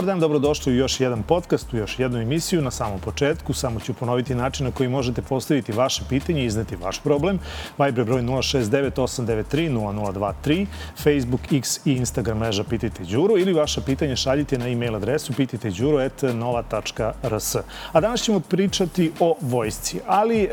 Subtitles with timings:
[0.00, 2.62] Dobar dan, dobrodošli u još jedan podcast, u još jednu emisiju.
[2.62, 6.76] Na samom početku samo ću ponoviti način na koji možete postaviti vaše pitanje i izneti
[6.76, 7.38] vaš problem.
[7.78, 10.66] Viber broj 069-893-0023,
[11.02, 17.56] Facebook, X i Instagram mreža Pitajte Đuru ili vaše pitanje šaljite na e-mail adresu pitajteđuro.nova.rs.
[17.92, 20.48] A danas ćemo pričati o vojsci, ali e,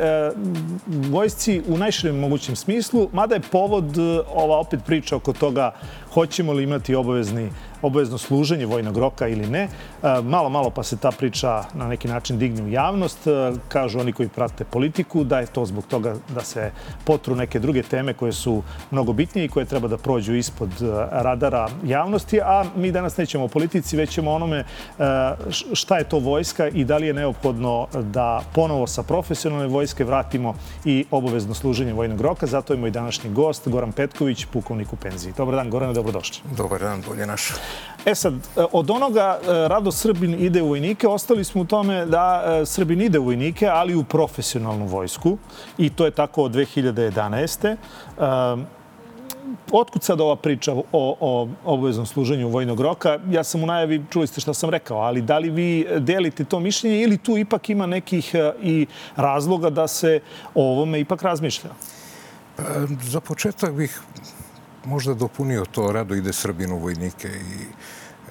[0.88, 4.02] vojsci u najširem mogućem smislu, mada je povod e,
[4.34, 5.72] ova opet priča oko toga
[6.14, 7.50] hoćemo li imati obavezni
[7.82, 9.64] obavezno služenje vojnog roka ili ne.
[9.64, 13.28] E, malo, malo pa se ta priča na neki način digne u javnost.
[13.28, 16.72] E, kažu oni koji prate politiku da je to zbog toga da se
[17.04, 20.86] potru neke druge teme koje su mnogo bitnije i koje treba da prođu ispod e,
[21.12, 22.42] radara javnosti.
[22.42, 24.64] A mi danas nećemo o politici, već ćemo onome
[25.74, 30.56] šta je to vojska i da li je neophodno da ponovo sa profesionalne vojske vratimo
[30.86, 32.48] i obavezno služenje vojnog roka.
[32.48, 35.34] Zato je moj današnji gost, Goran Petković, pukovnik u penziji.
[35.38, 36.38] Dobar dan, Goran, dobrodošli.
[36.58, 37.54] Dobar dan, bolje naša.
[38.08, 42.06] E sad, e, od onoga e, Rado Srbin ide u vojnike, ostali smo u tome
[42.06, 45.38] da e, Srbin ide u vojnike, ali u profesionalnu vojsku.
[45.78, 47.76] I to je tako od 2011.
[49.72, 50.84] Otkud sad ova priča o,
[51.20, 53.20] o obaveznom služenju vojnog roka?
[53.30, 56.60] Ja sam u najavi, čuli ste šta sam rekao, ali da li vi delite to
[56.60, 60.20] mišljenje ili tu ipak ima nekih i razloga da se
[60.56, 61.70] o ovome ipak razmišlja?
[63.02, 64.02] Za početak bih
[64.86, 67.66] možda dopunio to rado ide Srbin u vojnike i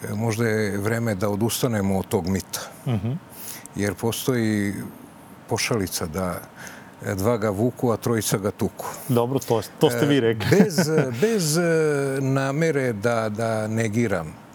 [0.07, 2.61] e, možda je vreme da odustanemo od tog mita.
[2.87, 3.07] Uh mhm.
[3.07, 3.17] -huh.
[3.77, 4.75] Jer postoji
[5.49, 6.41] pošalica da
[7.15, 8.87] dva ga vuku, a trojica ga tuku.
[9.09, 10.47] Dobro, to, to ste vi rekli.
[10.47, 10.77] E, bez,
[11.23, 11.63] bez e,
[12.21, 14.47] namere da, da negiram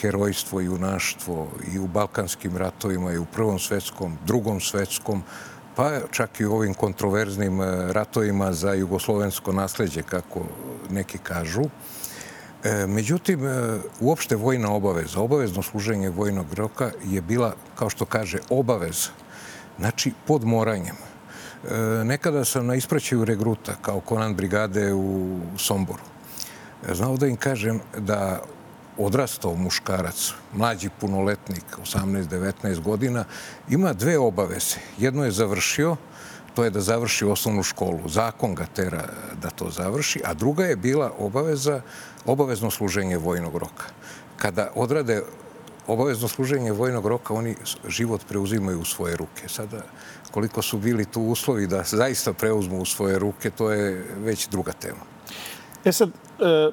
[0.00, 5.22] herojstvo i junaštvo i u Balkanskim ratovima i u Prvom svetskom, Drugom svetskom,
[5.76, 10.40] pa čak i u ovim kontroverznim e, ratovima za jugoslovensko nasledđe, kako
[10.90, 11.62] neki kažu.
[12.64, 18.38] E, međutim, e, uopšte vojna obaveza, obavezno služenje vojnog roka je bila, kao što kaže,
[18.50, 19.10] obaveza.
[19.78, 20.96] Znači, pod moranjem.
[22.04, 26.02] Nekada sam na ispraćaju regruta kao konan brigade u Somboru.
[26.92, 28.42] Znao da im kažem da
[28.98, 31.64] odrastao muškarac, mlađi punoletnik,
[31.94, 33.24] 18-19 godina,
[33.68, 34.76] ima dve obaveze.
[34.98, 35.96] Jedno je završio,
[36.54, 38.08] to je da završi osnovnu školu.
[38.08, 39.08] Zakon ga tera
[39.42, 41.80] da to završi, a druga je bila obaveza,
[42.26, 43.84] obavezno služenje vojnog roka.
[44.36, 45.22] Kada odrade
[45.86, 47.56] obavezno služenje vojnog roka, oni
[47.88, 49.48] život preuzimaju u svoje ruke.
[49.48, 49.82] Sada,
[50.30, 54.72] koliko su bili tu uslovi da zaista preuzmu u svoje ruke, to je već druga
[54.72, 55.00] tema.
[55.84, 56.70] E sad, e,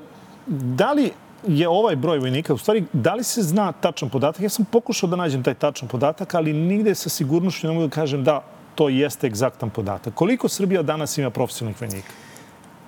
[0.47, 1.11] da li
[1.47, 4.41] je ovaj broj vojnika, u stvari, da li se zna tačan podatak?
[4.41, 7.95] Ja sam pokušao da nađem taj tačan podatak, ali nigde sa sigurnošću ne mogu da
[7.95, 8.43] kažem da
[8.75, 10.13] to jeste egzaktan podatak.
[10.13, 12.07] Koliko Srbija danas ima profesionalnih vojnika?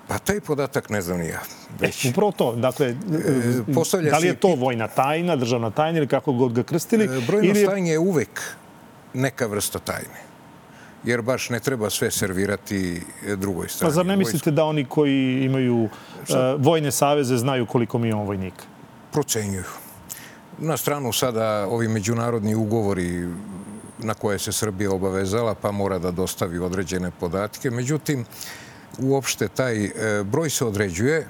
[0.08, 1.40] Pa taj podatak ne znam ni ja.
[1.80, 2.04] Već.
[2.04, 2.52] E, upravo to.
[2.56, 2.94] Dakle, e,
[4.10, 7.04] da li je to vojna tajna, državna tajna ili kako god ga krstili?
[7.04, 7.66] E, brojno ili...
[7.66, 8.40] tajnje je uvek
[9.14, 10.31] neka vrsta tajne
[11.04, 13.02] jer baš ne treba sve servirati
[13.36, 13.90] drugoj strani.
[13.90, 15.90] Pa zar ne mislite da oni koji imaju uh,
[16.58, 18.64] vojne saveze znaju koliko mi imamo vojnika?
[19.12, 19.64] Procenjuju.
[20.58, 23.28] Na stranu sada ovi međunarodni ugovori
[23.98, 27.70] na koje se Srbija obavezala, pa mora da dostavi određene podatke.
[27.70, 28.24] Međutim,
[28.98, 29.90] uopšte taj e,
[30.24, 31.28] broj se određuje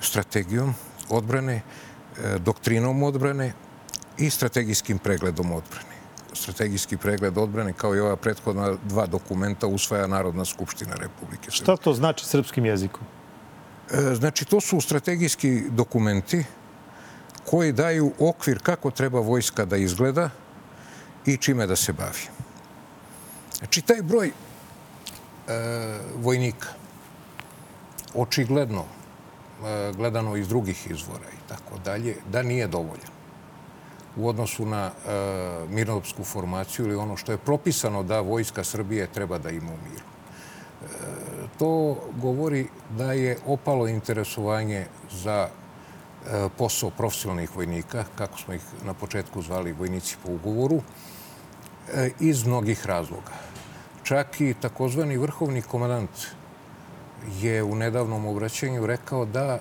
[0.00, 0.74] strategijom
[1.08, 3.52] odbrane, e, doktrinom odbrane
[4.18, 5.95] i strategijskim pregledom odbrane
[6.36, 11.64] strategijski pregled odbrane kao i ova prethodna dva dokumenta usvaja Narodna skupština Republike Srbije.
[11.64, 13.02] Šta to znači srpskim jezikom?
[13.90, 16.44] E, znači, to su strategijski dokumenti
[17.44, 20.30] koji daju okvir kako treba vojska da izgleda
[21.26, 22.28] i čime da se bavi.
[23.58, 24.32] Znači, taj broj e,
[26.16, 26.68] vojnika
[28.14, 33.15] očigledno e, gledano iz drugih izvora i tako dalje, da nije dovoljan
[34.16, 34.90] u odnosu na e,
[35.70, 40.04] mirnodopsku formaciju ili ono što je propisano da Vojska Srbije treba da ima u miru.
[40.04, 40.86] E,
[41.58, 42.68] to govori
[42.98, 49.72] da je opalo interesovanje za e, posao profesionalnih vojnika, kako smo ih na početku zvali
[49.72, 50.80] vojnici po ugovoru,
[52.20, 53.32] iz mnogih razloga.
[54.02, 56.10] Čak i takozvani vrhovni komandant
[57.40, 59.58] je u nedavnom obraćanju rekao da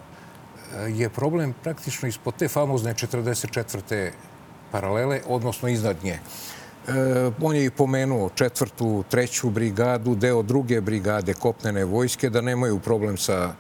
[0.88, 4.12] je problem praktično ispod te famozne 44
[4.76, 6.20] paralele, odnosno iznad nje.
[6.20, 6.22] E,
[7.42, 13.18] on je i pomenuo četvrtu, treću brigadu, deo druge brigade kopnene vojske, da nemaju problem
[13.18, 13.54] sa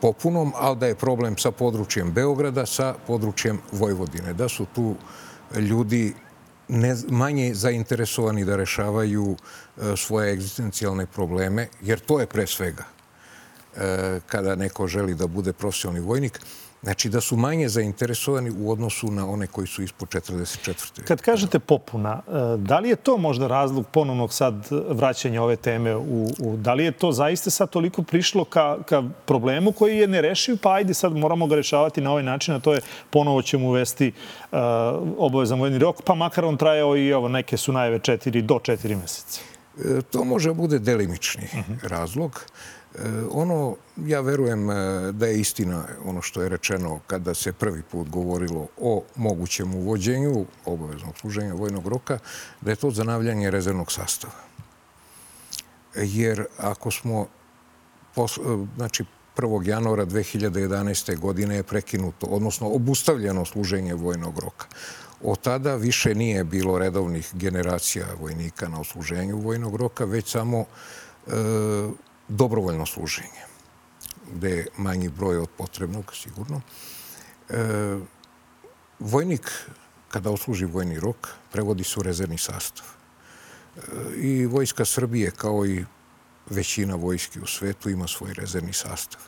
[0.00, 4.32] popunom, ali da je problem sa područjem Beograda, sa područjem Vojvodine.
[4.32, 4.94] Da su tu
[5.58, 6.14] ljudi
[6.68, 12.84] ne, manje zainteresovani da rešavaju e, svoje egzistencijalne probleme, jer to je pre svega
[14.26, 16.40] kada neko želi da bude profesionalni vojnik.
[16.82, 21.04] Znači da su manje zainteresovani u odnosu na one koji su ispod 44.
[21.04, 24.54] Kad kažete popuna, e, da li je to možda razlog ponovnog sad
[24.88, 29.02] vraćanja ove teme u, u da li je to zaista sad toliko prišlo ka, ka
[29.26, 32.72] problemu koji je nerešiv, pa ajde sad moramo ga rešavati na ovaj način, a to
[32.72, 32.80] je
[33.10, 34.12] ponovo ćemo uvesti
[34.52, 34.58] uh,
[35.18, 38.96] obavezan vojni rok, pa makar on trajao i ovo, neke su najve četiri do četiri
[38.96, 39.40] meseca.
[39.78, 41.88] E, to može bude delimični uh -huh.
[41.88, 42.46] razlog.
[42.46, 42.81] E,
[43.30, 44.74] ono, ja verujem e,
[45.12, 50.46] da je istina ono što je rečeno kada se prvi put govorilo o mogućem uvođenju
[50.64, 52.18] obaveznog služenja vojnog roka,
[52.60, 54.32] da je to zanavljanje rezervnog sastava.
[55.94, 57.26] Jer ako smo,
[58.76, 59.04] znači,
[59.36, 59.68] 1.
[59.68, 61.18] januara 2011.
[61.18, 64.66] godine je prekinuto, odnosno obustavljeno služenje vojnog roka.
[65.22, 70.64] Od tada više nije bilo redovnih generacija vojnika na osluženju vojnog roka, već samo
[71.26, 71.32] e,
[72.28, 73.42] dobrovoljno služenje,
[74.34, 76.60] gde je manji broj od potrebnog, sigurno.
[77.48, 77.98] E,
[78.98, 79.50] vojnik,
[80.08, 82.86] kada osluži vojni rok, prevodi se u rezervni sastav.
[83.76, 83.80] E,
[84.16, 85.84] I Vojska Srbije, kao i
[86.50, 89.20] većina vojski u svetu, ima svoj rezervni sastav.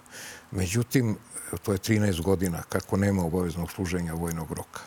[0.51, 1.17] Međutim,
[1.63, 4.81] to je 13 godina kako nema obaveznog služenja vojnog roka.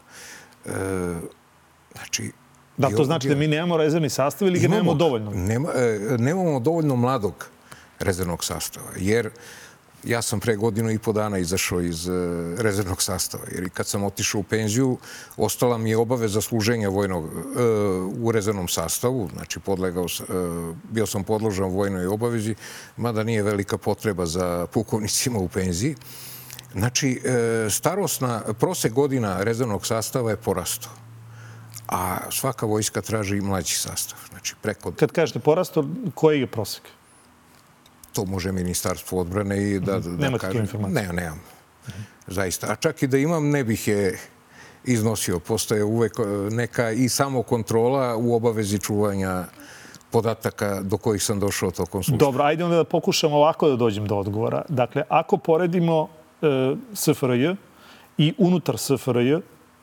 [0.65, 0.71] E,
[1.95, 2.31] znači,
[2.77, 5.31] da, to znači da mi nemamo rezervni sastav ili ga nemamo dovoljno?
[5.31, 7.49] Nema, e, nemamo dovoljno mladog
[7.99, 8.89] rezervnog sastava.
[8.97, 9.29] Jer
[10.03, 12.11] ja sam pre godinu i po dana izašao iz e,
[12.57, 13.43] rezervnog sastava.
[13.51, 14.97] Jer kad sam otišao u penziju,
[15.37, 17.29] ostala mi je obaveza služenja vojnog e,
[18.19, 19.29] u rezervnom sastavu.
[19.33, 20.33] Znači, podlegao, e,
[20.91, 22.55] bio sam podložan vojnoj obavezi,
[22.97, 25.95] mada nije velika potreba za pukovnicima u penziji.
[26.73, 27.21] Znači,
[27.69, 30.91] starostna, prosek godina rezervnog sastava je porastao
[31.87, 34.19] a svaka vojska traži mlađi sastav.
[34.29, 34.91] Znači, preko...
[34.91, 36.83] Kad kažete porasto, koji je prosek?
[38.17, 40.59] To može ministarstvo odbrane i da, da Nemate kaže...
[40.59, 41.07] informacije?
[41.07, 41.41] Ne, nemam.
[42.27, 42.71] Zaista.
[42.71, 44.17] A čak i da imam, ne bih je
[44.83, 45.39] iznosio.
[45.39, 46.23] Postoje uvek e,
[46.55, 49.45] neka i samokontrola u obavezi čuvanja
[50.11, 52.17] podataka do kojih sam došao tokom slučaja.
[52.17, 54.65] Dobro, ajde onda da pokušamo ovako da dođem do odgovora.
[54.69, 56.07] Dakle, ako poredimo
[56.41, 57.53] e, SFRJ
[58.17, 59.35] i unutar SFRJ,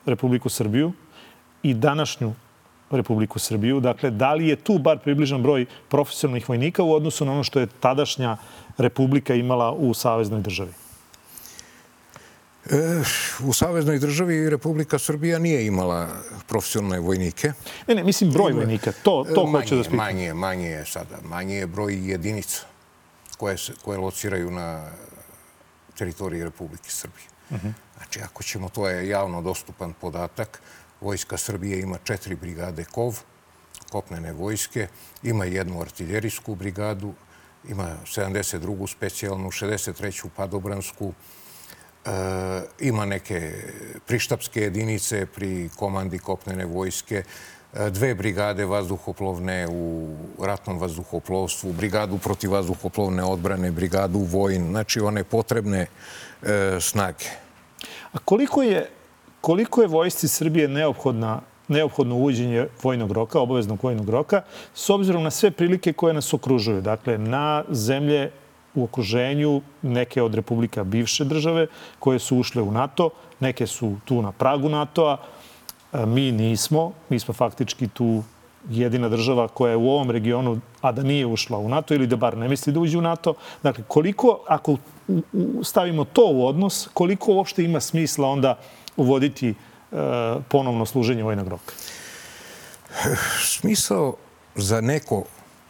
[0.05, 0.91] Republiku Srbiju,
[1.63, 2.33] i današnju
[2.97, 3.79] Republiku Srbiju.
[3.79, 7.59] Dakle, da li je tu bar približan broj profesionalnih vojnika u odnosu na ono što
[7.59, 8.37] je tadašnja
[8.77, 10.71] Republika imala u Saveznoj državi?
[12.65, 13.03] E,
[13.43, 16.07] u Saveznoj državi Republika Srbija nije imala
[16.47, 17.51] profesionalne vojnike.
[17.87, 18.91] Ne, ne, mislim broj vojnika.
[19.03, 19.97] To, to manje, hoću da spitam.
[19.97, 21.17] Manje, manje je sada.
[21.23, 22.61] Manje je broj jedinica
[23.37, 24.85] koje, se, koje lociraju na
[25.97, 27.27] teritoriji Republike Srbije.
[27.49, 27.67] Uh mhm.
[27.67, 27.73] -huh.
[27.97, 30.61] Znači, ako ćemo, to je javno dostupan podatak,
[31.01, 33.13] Vojska Srbije ima četiri brigade KOV,
[33.91, 34.87] kopnene vojske,
[35.23, 37.13] ima jednu artiljerijsku brigadu,
[37.69, 38.91] ima 72.
[38.91, 40.29] specijalnu, 63.
[40.35, 41.13] padobransku,
[42.05, 42.09] e,
[42.79, 43.51] ima neke
[44.07, 47.23] prištapske jedinice pri komandi kopnene vojske,
[47.73, 55.23] e, dve brigade vazduhoplovne u ratnom vazduhoplovstvu, brigadu protiv vazduhoplovne odbrane, brigadu vojn, znači one
[55.23, 57.25] potrebne e, snage.
[58.13, 58.89] A koliko je
[59.45, 64.41] koliko je vojsci Srbije neophodna neophodno uvođenje vojnog roka, obaveznog vojnog roka,
[64.73, 66.81] s obzirom na sve prilike koje nas okružuju.
[66.81, 68.31] Dakle, na zemlje
[68.75, 71.67] u okruženju, neke od republika bivše države
[71.99, 73.09] koje su ušle u NATO,
[73.39, 75.17] neke su tu na pragu NATO-a,
[76.05, 76.91] mi nismo.
[77.09, 78.23] Mi smo faktički tu
[78.69, 82.15] jedina država koja je u ovom regionu, a da nije ušla u NATO ili da
[82.15, 83.33] bar ne misli da uđe u NATO.
[83.63, 84.77] Dakle, koliko, ako
[85.63, 88.57] stavimo to u odnos, koliko uopšte ima smisla onda
[88.97, 89.55] uvoditi e,
[90.49, 91.73] ponovno služenje vojnog roka?
[93.41, 94.15] Smisao
[94.55, 95.23] za neko,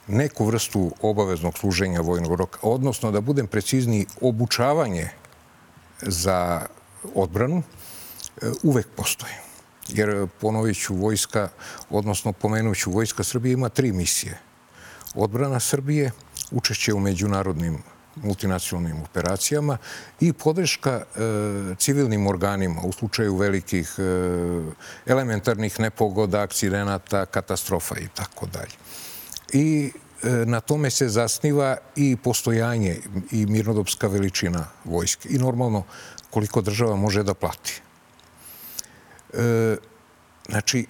[0.08, 5.10] neku vrstu obaveznog služenja vojnog roka, odnosno da budem precizniji, obučavanje
[6.02, 6.62] za
[7.16, 7.64] odbranu,
[8.42, 9.45] e, uvek postoji.
[9.90, 11.50] Jer ponovit ću vojska,
[11.90, 14.40] odnosno pomenut vojska Srbije ima tri misije.
[15.16, 16.12] Odbrana Srbije,
[16.52, 17.78] učešće u međunarodnim
[18.16, 19.78] multinacionalnim operacijama
[20.20, 21.20] i podrška e,
[21.78, 24.04] civilnim organima u slučaju velikih e,
[25.06, 28.76] elementarnih nepogoda, akcidenata, katastrofa i tako dalje.
[29.54, 29.92] I
[30.46, 32.98] na tome se zasniva i postojanje
[33.32, 35.84] i mirnodopska veličina vojske i normalno
[36.30, 37.82] koliko država može da plati.
[40.48, 40.86] Znači,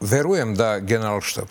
[0.00, 1.48] verujem da generalštab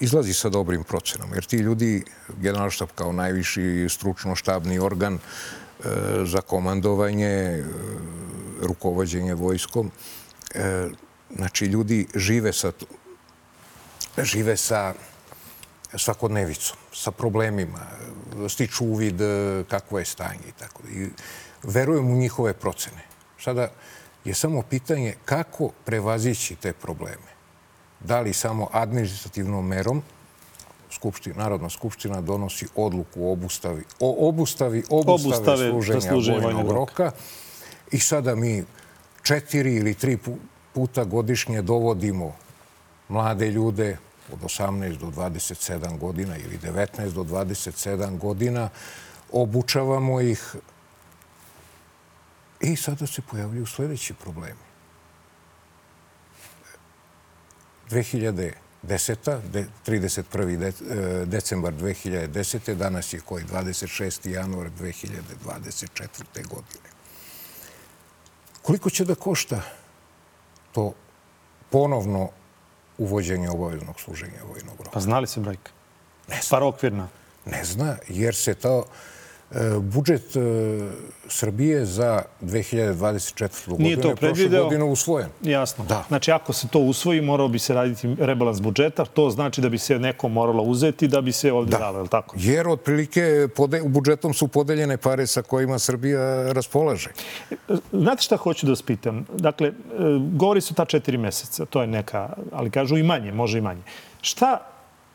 [0.00, 1.34] izlazi sa dobrim procenom.
[1.34, 2.04] Jer ti ljudi,
[2.40, 5.20] generalštab kao najviši stručno-štabni organ e,
[6.24, 7.64] za komandovanje, e,
[8.62, 9.90] rukovođenje vojskom,
[10.54, 10.88] e,
[11.36, 12.72] znači ljudi žive sa
[14.22, 14.94] žive sa
[15.94, 17.86] svakodnevicom, sa problemima,
[18.48, 20.82] stiču uvid e, kakvo je stanje i tako.
[20.88, 21.08] I
[21.62, 23.02] verujem u njihove procene.
[23.40, 23.68] Sada
[24.24, 27.28] je samo pitanje kako prevazići te probleme.
[28.00, 30.02] Da li samo administrativnom merom,
[30.90, 37.10] Skupština, Narodna skupština donosi odluku o obustavi, o obustavi, obustave, obustave služenja vojnog roka
[37.92, 38.64] i sada mi
[39.22, 40.18] četiri ili tri
[40.72, 42.36] puta godišnje dovodimo
[43.08, 43.96] mlade ljude
[44.32, 48.68] od 18 do 27 godina ili 19 do 27 godina,
[49.32, 50.54] obučavamo ih
[52.60, 54.68] i sada se pojavljuju sledeći problemi.
[57.90, 58.52] 2010.
[58.82, 60.72] 31.
[61.22, 62.74] E, decembar 2010.
[62.74, 63.44] Danas je koji?
[63.44, 64.28] 26.
[64.28, 66.48] januar 2024.
[66.48, 66.88] godine.
[68.62, 69.62] Koliko će da košta
[70.72, 70.94] to
[71.70, 72.30] ponovno
[72.98, 74.90] uvođenje obaveznog služenja vojnog roka.
[74.90, 75.70] Pa znali se brojka?
[76.28, 76.50] Ne zna.
[76.50, 77.08] Par okvirna?
[77.44, 79.17] Ne zna, jer se to e,
[79.80, 80.40] budžet e,
[81.28, 83.68] Srbije za 2024.
[83.68, 84.64] godinu Nije to predvideo.
[84.64, 85.28] godinu usvojen.
[85.42, 85.84] Jasno.
[85.84, 86.04] Da.
[86.08, 89.04] Znači, ako se to usvoji, morao bi se raditi rebalans budžeta.
[89.04, 91.78] To znači da bi se neko moralo uzeti da bi se ovdje da.
[91.78, 92.36] dalo, je tako?
[92.38, 93.48] Jer otprilike
[93.84, 97.10] u budžetom su podeljene pare sa kojima Srbija raspolaže.
[97.92, 99.26] Znate šta hoću da vas pitam?
[99.34, 99.72] Dakle, e,
[100.32, 103.82] govori se ta četiri meseca, to je neka, ali kažu i manje, može i manje.
[104.20, 104.58] Šta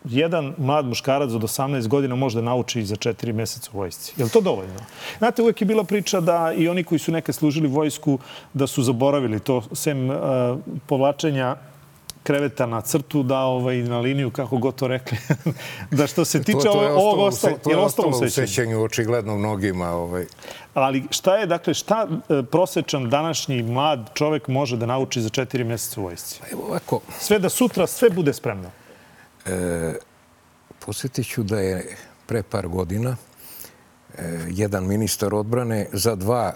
[0.05, 4.13] jedan mlad muškarac od 18 godina može da nauči za četiri meseca u vojsci.
[4.17, 4.79] Je li to dovoljno?
[5.17, 8.19] Znate, uvek je bila priča da i oni koji su neke služili vojsku
[8.53, 10.15] da su zaboravili to, sem uh,
[10.87, 11.55] povlačenja
[12.23, 15.17] kreveta na crtu, da ovaj, na liniju, kako god to rekli.
[15.97, 19.37] da što se tiče to, to je ovog ostalo, to je ostalo u sećanju, očigledno
[19.37, 19.89] mnogima.
[19.89, 20.25] Ovaj.
[20.73, 25.63] Ali šta je, dakle, šta e, prosečan današnji mlad čovek može da nauči za četiri
[25.63, 26.39] meseca u vojsci?
[26.51, 26.99] Evo ovako.
[27.19, 28.71] Sve da sutra sve bude spremno.
[29.45, 29.93] E,
[30.85, 31.95] posjetit ću da je
[32.25, 33.15] pre par godina
[34.17, 36.53] e, jedan ministar odbrane za dva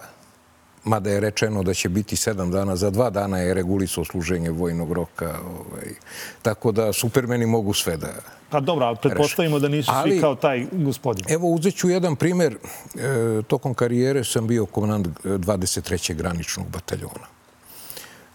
[0.87, 4.91] mada je rečeno da će biti sedam dana, za dva dana je regulisao služenje vojnog
[4.91, 5.39] roka.
[5.45, 5.93] Ovaj.
[6.41, 8.13] Tako da supermeni mogu sve da...
[8.49, 11.25] Pa dobro, ali pretpostavimo da nisu ali, svi kao taj gospodin.
[11.29, 12.57] Evo, uzet ću jedan primer.
[12.95, 16.13] E, tokom karijere sam bio komandant 23.
[16.13, 17.27] graničnog bataljona.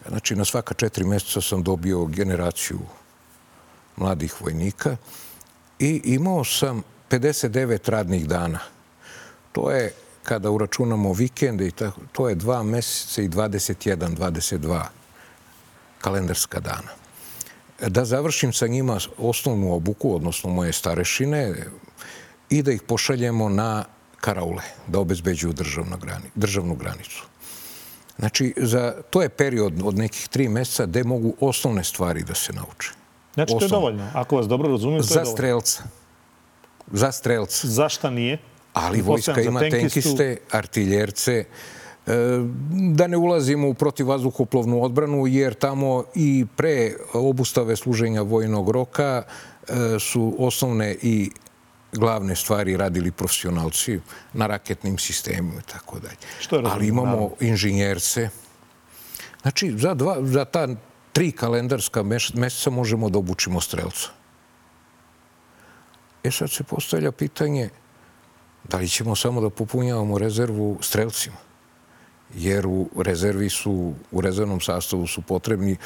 [0.07, 2.79] Znači, na svaka četiri mjeseca sam dobio generaciju
[3.97, 4.97] mladih vojnika
[5.79, 8.59] i imao sam 59 radnih dana.
[9.51, 11.71] To je, kada uračunamo vikende,
[12.11, 14.83] to je dva meseca i 21, 22
[16.01, 16.91] kalendarska dana.
[17.87, 21.55] Da završim sa njima osnovnu obuku, odnosno moje starešine,
[22.49, 23.85] i da ih pošaljemo na
[24.21, 25.53] karaule, da obezbeđuju
[26.35, 27.25] državnu granicu.
[28.19, 32.53] Znači, za, to je period od nekih tri meseca gde mogu osnovne stvari da se
[32.53, 33.02] nauče.
[33.33, 34.09] Znači, to je dovoljno.
[34.13, 35.25] Ako vas dobro razumijem, to je dovoljno.
[35.25, 35.83] Za strelca.
[36.91, 37.67] Za strelca.
[37.67, 38.37] Zašta nije?
[38.73, 41.45] Ali vojska ima tenkiste, artiljerce, e,
[42.93, 49.99] da ne ulazimo u protivvazduhoplovnu odbranu, jer tamo i pre obustave služenja vojnog roka e,
[49.99, 51.31] su osnovne i
[51.93, 53.99] glavne stvari radili profesionalci
[54.33, 56.65] na raketnim sistemima i tako dalje.
[56.69, 58.29] Ali imamo inženjerce.
[59.41, 60.67] Znači, za, dva, za ta
[61.13, 62.03] tri kalendarska
[62.33, 64.09] meseca možemo da obučimo strelca.
[66.23, 67.69] E sad se postavlja pitanje
[68.69, 71.35] da li ćemo samo da popunjavamo rezervu strelcima.
[72.35, 75.77] Jer u rezervi su, u rezervnom sastavu su potrebni e,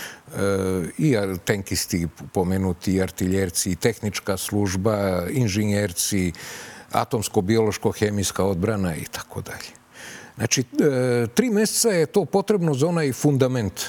[0.97, 1.15] i
[1.45, 6.31] tenkisti pomenuti, i artiljerci, i tehnička služba, inženjerci,
[6.91, 9.75] atomsko-biološko-hemijska odbrana i tako dalje.
[10.35, 13.81] Znači, e, tri meseca je to potrebno za onaj fundament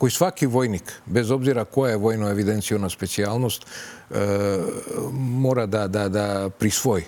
[0.00, 3.66] koji svaki vojnik, bez obzira koja je vojno evidencijona specijalnost,
[4.10, 4.16] e,
[5.12, 7.04] mora da, da, da prisvoji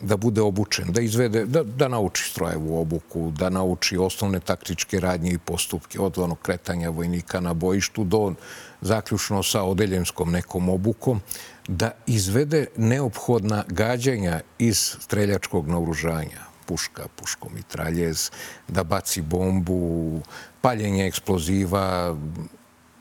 [0.00, 5.30] da bude obučen, da izvede, da, da nauči strojevu obuku, da nauči osnovne taktičke radnje
[5.32, 8.34] i postupke od onog kretanja vojnika na bojištu do
[8.80, 11.20] zaključno sa odeljenskom nekom obukom,
[11.68, 18.30] da izvede neophodna gađanja iz streljačkog naoružanja, puška, puškomitraljez,
[18.68, 20.20] da baci bombu,
[20.60, 22.16] paljenje eksploziva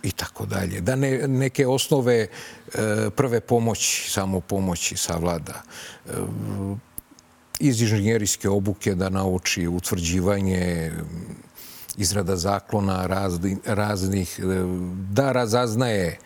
[0.04, 0.82] i tako dalje.
[0.82, 2.28] Da ne, neke osnove e,
[3.16, 5.62] prve pomoći, samo pomoći savlada.
[6.06, 6.12] E,
[7.60, 10.92] iz inženjerijske obuke da nauči utvrđivanje
[11.98, 14.44] izrada zaklona razni, raznih, e,
[15.12, 16.20] da razaznaje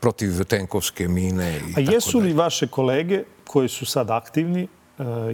[0.00, 4.68] protiv tenkovske mine i A jesu li vaše kolege koji su sad aktivni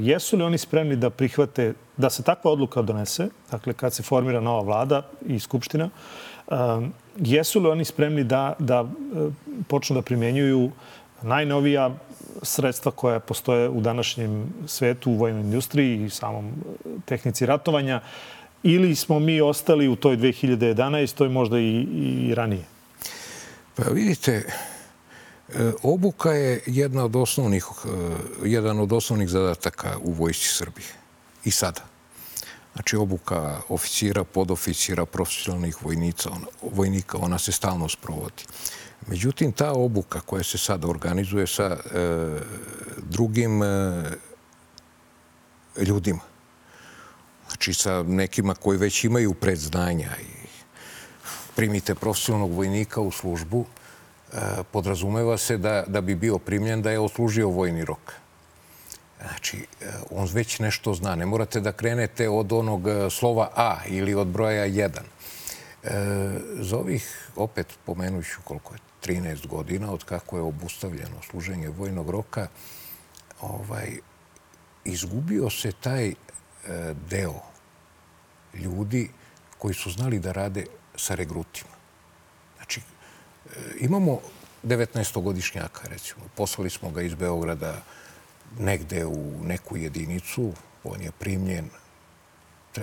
[0.00, 4.40] jesu li oni spremni da prihvate da se takva odluka donese, dakle kad se formira
[4.40, 5.90] nova vlada i skupština,
[6.50, 6.54] eh,
[7.16, 9.28] jesu li oni spremni da, da eh,
[9.68, 10.70] počnu da primjenjuju
[11.22, 11.90] najnovija
[12.42, 18.00] sredstva koja postoje u današnjem svetu, u vojnoj industriji i samom e, tehnici ratovanja,
[18.62, 21.14] ili smo mi ostali u toj 2011.
[21.14, 21.86] to je možda i,
[22.28, 22.64] i ranije?
[23.74, 24.69] Pa vidite, e,
[25.82, 27.88] obuka je jedna od osnovnih, e,
[28.48, 30.88] jedan od osnovnih zadataka u vojsci Srbije.
[31.44, 31.80] I sada.
[32.74, 36.30] Znači, obuka oficira, podoficira, profesionalnih vojnica,
[36.62, 38.44] vojnika, ona se stalno sprovodi.
[39.06, 41.78] Međutim, ta obuka koja se sad organizuje sa e,
[42.96, 44.02] drugim e,
[45.76, 46.20] ljudima,
[47.48, 50.40] znači sa nekima koji već imaju predznanja i
[51.56, 53.79] primite profesionalnog vojnika u službu, e,
[54.72, 58.12] podrazumeva se da, da bi bio primljen da je oslužio vojni rok.
[59.20, 61.14] Znači, e, on već nešto zna.
[61.14, 65.00] Ne morate da krenete od onog e, slova A ili od broja 1.
[65.82, 65.90] E,
[66.60, 72.48] za ovih, opet pomenuću koliko je, 13 godina od kako je obustavljeno služenje vojnog roka,
[73.40, 73.98] ovaj,
[74.84, 76.14] izgubio se taj e,
[77.10, 77.40] deo
[78.54, 79.10] ljudi
[79.58, 80.64] koji su znali da rade
[80.96, 81.79] sa regrutima.
[83.80, 84.20] Imamo
[84.64, 86.20] 19-godišnjaka, recimo.
[86.36, 87.82] Poslali smo ga iz Beograda
[88.58, 90.52] negde u neku jedinicu,
[90.84, 91.70] on je primljen,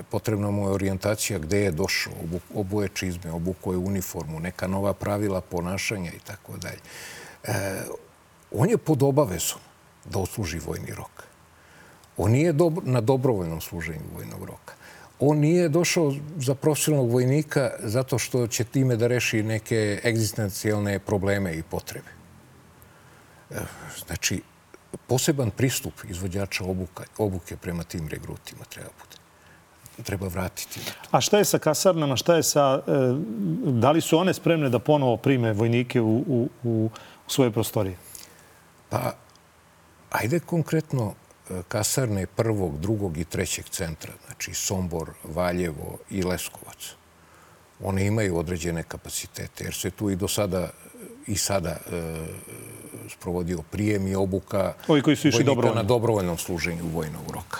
[0.09, 2.13] potrebna mu je orijentacija gde je došao,
[2.53, 6.79] obuje čizme, obuko je uniformu, neka nova pravila ponašanja i tako dalje.
[7.43, 7.81] E,
[8.51, 9.59] on je pod obavezom
[10.05, 11.23] da osluži vojni rok.
[12.17, 14.73] On nije dobro, na dobrovoljnom služenju vojnog roka.
[15.19, 21.57] On nije došao za profesionalnog vojnika zato što će time da reši neke egzistencijalne probleme
[21.57, 22.09] i potrebe.
[23.51, 23.55] E,
[24.05, 24.41] znači,
[25.07, 29.17] poseban pristup izvođača obuka, obuke prema tim regrutima treba bude.
[30.03, 30.79] Treba vratiti.
[31.11, 32.15] A šta je sa kasarnama?
[32.15, 32.83] Šta je sa...
[32.87, 32.91] E,
[33.65, 36.89] da li su one spremne da ponovo prime vojnike u, u, u
[37.27, 37.97] svoje prostorije?
[38.89, 39.13] Pa,
[40.11, 41.13] ajde konkretno
[41.67, 46.77] kasarne prvog, drugog i trećeg centra, znači Sombor, Valjevo i Leskovac.
[47.83, 50.69] One imaju određene kapacitete, jer se tu i do sada
[51.27, 51.77] i sada e,
[53.09, 55.81] sprovodio prijem i obuka Ovi koji su išli dobrovoljno.
[55.81, 57.59] na dobrovoljnom služenju vojnog roka.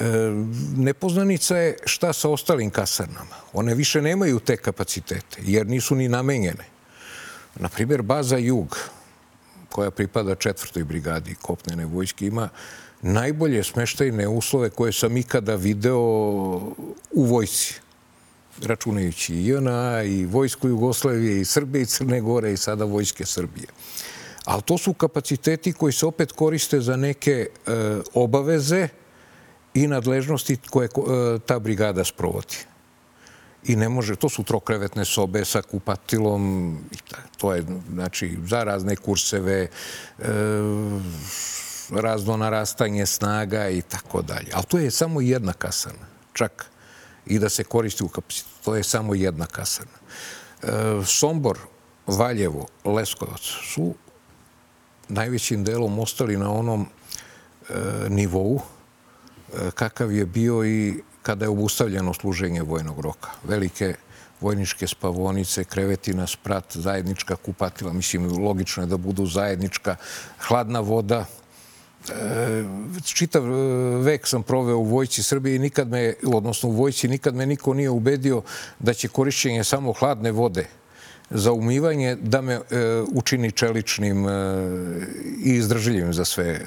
[0.00, 0.04] E,
[0.76, 3.36] nepoznanica je šta sa ostalim kasarnama.
[3.52, 6.64] One više nemaju te kapacitete, jer nisu ni namenjene.
[7.54, 8.78] Naprimjer, baza Jug,
[9.68, 12.48] koja pripada četvrtoj brigadi kopnene vojske, ima
[13.02, 15.98] najbolje smeštajne uslove koje sam ikada video
[17.10, 17.80] u vojci
[18.62, 23.66] računajući i JNA, i Vojsku Jugoslavije, i Srbije, i Crne Gore, i sada Vojske Srbije.
[24.44, 27.72] Ali to su kapaciteti koji se opet koriste za neke e,
[28.14, 28.88] obaveze
[29.74, 30.90] i nadležnosti koje e,
[31.46, 32.56] ta brigada sprovodi.
[33.68, 36.78] I ne može, to su trokrevetne sobe sa kupatilom,
[37.36, 39.68] to je, znači, za razne kurseve, e,
[41.90, 44.50] razno narastanje snaga i tako dalje.
[44.52, 46.70] Ali to je samo jedna kasana, čak
[47.26, 48.54] i da se koristi u kapacitetu.
[48.64, 49.98] To je samo jedna kasarna.
[51.04, 51.58] Sombor,
[52.06, 53.94] Valjevo, Leskovac su
[55.08, 56.86] najvećim delom ostali na onom
[57.68, 57.74] e,
[58.08, 63.28] nivou e, kakav je bio i kada je obustavljeno služenje vojnog roka.
[63.44, 63.94] Velike
[64.40, 69.96] vojničke spavonice, kreveti na sprat, zajednička kupatila, mislim, logično je da budu zajednička,
[70.38, 71.26] hladna voda.
[72.08, 72.64] E,
[73.04, 73.44] čitav
[74.00, 77.74] vek sam proveo u vojci Srbije i nikad me, odnosno u vojci, nikad me niko
[77.74, 78.42] nije ubedio
[78.78, 80.64] da će korišćenje samo hladne vode
[81.30, 82.60] za umivanje da me e,
[83.12, 84.32] učini čeličnim e,
[85.44, 86.60] i izdržljivim za sve.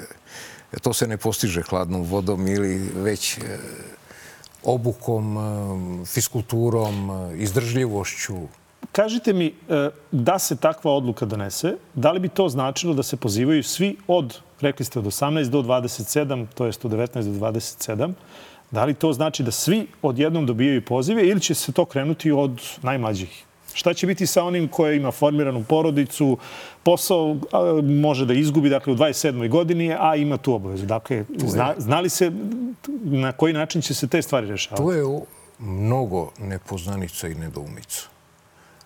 [0.82, 3.58] To se ne postiže hladnom vodom ili već e,
[4.64, 5.38] obukom,
[6.06, 8.34] fiskulturom, izdržljivošću.
[8.92, 9.54] Kažite mi,
[10.10, 14.38] da se takva odluka donese, da li bi to značilo da se pozivaju svi od,
[14.60, 18.12] rekli ste, od 18 do 27, to je od 19 do 27,
[18.70, 22.60] da li to znači da svi odjednom dobijaju pozive ili će se to krenuti od
[22.82, 23.44] najmlađih?
[23.72, 26.38] Šta će biti sa onim koji ima formiranu porodicu,
[26.82, 27.36] posao
[27.82, 29.48] može da izgubi, dakle, u 27.
[29.48, 30.86] godini, a ima tu obavezu.
[30.86, 32.32] Dakle, zna, zna li se
[33.02, 34.82] na koji način će se te stvari rešavati?
[34.82, 35.20] To je
[35.58, 38.02] mnogo nepoznanica i nedoumica.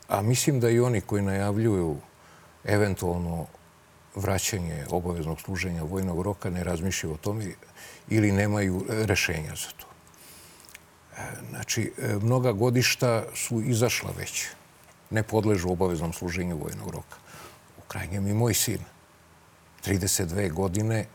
[0.09, 1.97] A mislim da i oni koji najavljuju
[2.65, 3.47] eventualno
[4.15, 7.45] vraćanje obaveznog služenja vojnog roka ne razmišljaju o tome
[8.09, 9.87] ili nemaju rešenja za to.
[11.17, 14.47] E, znači, e, mnoga godišta su izašla već
[15.11, 17.17] ne podležu obaveznom služenju vojnog roka.
[17.79, 18.79] U krajnjem i moj sin.
[19.87, 21.07] 32 godine,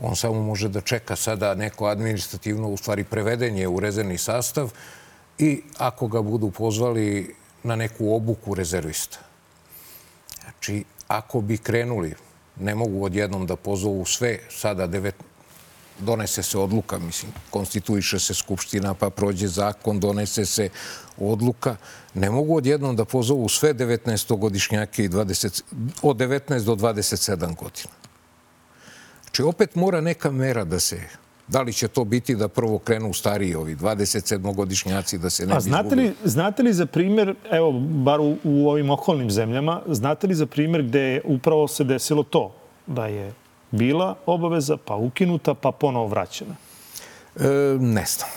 [0.00, 4.72] on samo može da čeka sada neko administrativno, u stvari prevedenje u rezervni sastav
[5.38, 9.18] i ako ga budu pozvali na neku obuku rezervista.
[10.42, 12.14] Znači, ako bi krenuli
[12.56, 15.14] Ne mogu odjednom da pozovu sve, sada devet,
[16.02, 20.68] donese se odluka, mislim, konstituiše se skupština, pa prođe zakon, donese se
[21.18, 21.76] odluka.
[22.14, 25.62] Ne mogu odjednom da pozovu sve 19-godišnjake i 20,
[26.02, 27.94] od 19 do 27 godina.
[29.22, 31.00] Znači, opet mora neka mera da se
[31.48, 35.60] Da li će to biti da prvo krenu stariji ovi 27-godišnjaci da se ne A
[35.60, 40.34] znate li, znate li za primjer, evo, bar u, u ovim okolnim zemljama, znate li
[40.34, 42.54] za primjer gde upravo se desilo to?
[42.86, 43.32] Da je
[43.72, 46.54] bila obaveza, pa ukinuta, pa ponovo vraćena?
[47.36, 47.48] E,
[47.80, 48.30] ne znam.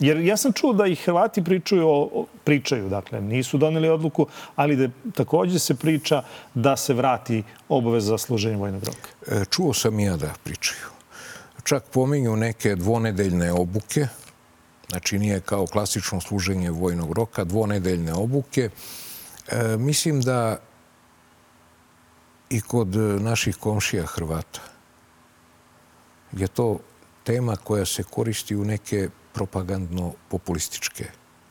[0.00, 4.76] Jer ja sam čuo da i Hrvati pričaju, o, pričaju, dakle, nisu doneli odluku, ali
[4.76, 6.22] da takođe se priča
[6.54, 9.08] da se vrati obaveza za služenje vojnog roka.
[9.26, 10.86] E, čuo sam i ja da pričaju.
[11.64, 14.06] Čak pominju neke dvonedeljne obuke,
[14.88, 18.70] znači nije kao klasično služenje vojnog roka, dvonedeljne obuke.
[19.48, 20.56] E, mislim da
[22.50, 24.60] i kod naših komšija Hrvata
[26.32, 26.78] je to
[27.24, 31.04] tema koja se koristi u neke propagandno-populističke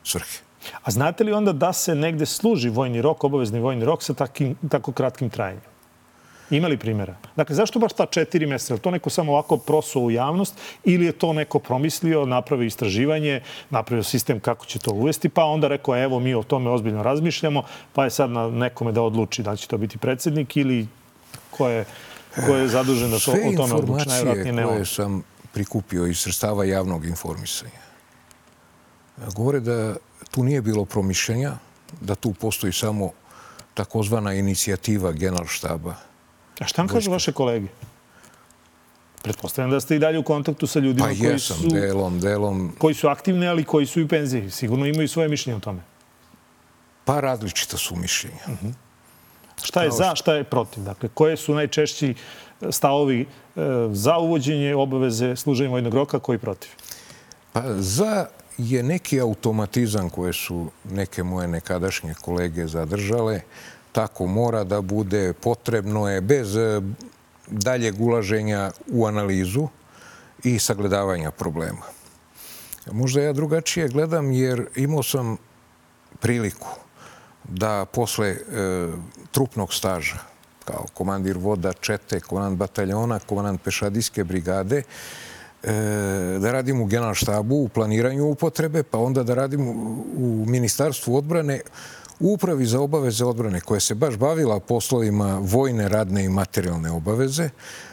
[0.04, 0.38] svrhe.
[0.82, 4.56] A znate li onda da se negde služi vojni rok, obavezni vojni rok sa takim,
[4.70, 5.69] tako kratkim trajanjem?
[6.50, 7.16] Ima li primjera?
[7.36, 8.74] Dakle, zašto baš ta četiri meseca?
[8.74, 13.40] Je to neko samo ovako prosuo u javnost ili je to neko promislio, napravio istraživanje,
[13.70, 17.62] napravio sistem kako će to uvesti, pa onda rekao, evo, mi o tome ozbiljno razmišljamo,
[17.92, 20.86] pa je sad na nekome da odluči da će to biti predsednik ili
[21.50, 21.84] ko je,
[22.46, 24.08] ko je zadužen da to, o tome odluči.
[24.08, 27.90] Najvjerojatnije ne koje sam prikupio iz sredstava javnog informisanja
[29.28, 29.96] govore da
[30.30, 31.52] tu nije bilo promišljenja,
[32.00, 33.10] da tu postoji samo
[33.74, 35.94] takozvana inicijativa generalštaba
[36.60, 37.68] A šta vam kažu vaše kolege?
[39.22, 41.68] Pretpostavljam da ste i dalje u kontaktu sa ljudima pa koji jesam, su...
[41.68, 42.72] delom, delom.
[42.78, 44.50] Koji su aktivni, ali koji su i u penziji.
[44.50, 45.80] Sigurno imaju svoje mišljenje o tome.
[47.04, 48.38] Pa različita su mišljenja.
[48.46, 48.66] Uh mhm.
[48.66, 48.72] -huh.
[49.62, 50.84] Šta je za, šta je protiv?
[50.84, 52.14] Dakle, koje su najčešći
[52.70, 53.26] stavovi e,
[53.92, 56.70] za uvođenje obaveze služenja vojnog roka, koji protiv?
[57.52, 58.26] Pa za
[58.58, 63.40] je neki automatizam koje su neke moje nekadašnje kolege zadržale,
[63.92, 66.80] tako mora da bude, potrebno je bez e,
[67.46, 69.68] daljeg ulaženja u analizu
[70.44, 71.82] i sagledavanja problema.
[72.92, 75.36] Možda ja drugačije gledam jer imao sam
[76.20, 76.68] priliku
[77.44, 78.36] da posle e,
[79.30, 80.18] trupnog staža
[80.64, 84.82] kao komandir voda čete, komandant bataljona, komandant pešadijske brigade,
[85.62, 85.72] e,
[86.40, 89.68] da radim u generalštabu u planiranju upotrebe, pa onda da radim
[90.16, 91.60] u Ministarstvu odbrane
[92.20, 97.50] u Upravi za obaveze odbrane koja se baš bavila poslovima vojne, radne i materijalne obaveze,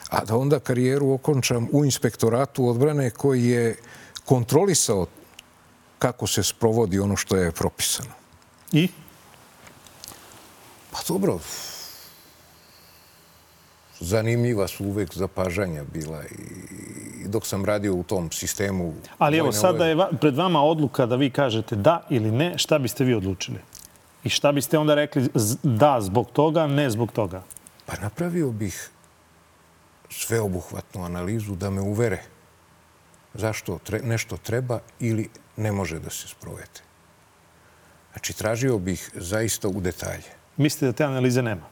[0.10, 3.76] a da onda karijeru okončam u inspektoratu odbrane koji je
[4.26, 5.06] kontrolisao
[6.00, 8.12] kako se sprovodi ono što je propisano.
[8.72, 8.88] I?
[10.92, 11.40] Pa dobro,
[14.00, 18.94] zanimljiva su uvek zapažanja bila i dok sam radio u tom sistemu.
[19.18, 23.04] Ali evo, sada je pred vama odluka da vi kažete da ili ne, šta biste
[23.04, 23.60] vi odlučili?
[24.28, 25.30] I šta biste onda rekli
[25.64, 27.44] da zbog toga, ne zbog toga?
[27.86, 28.90] Pa napravio bih
[30.10, 32.24] sveobuhvatnu analizu da me uvere
[33.34, 36.84] zašto nešto treba ili ne može da se sprovede.
[38.12, 40.32] Znači, tražio bih zaista u detalje.
[40.58, 41.70] Mislite da te analize nema?